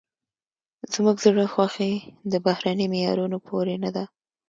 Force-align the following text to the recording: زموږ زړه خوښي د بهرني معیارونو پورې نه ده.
زموږ 0.93 1.17
زړه 1.25 1.45
خوښي 1.53 1.93
د 2.31 2.33
بهرني 2.45 2.85
معیارونو 2.93 3.37
پورې 3.47 3.75
نه 3.83 3.89
ده. 3.95 4.03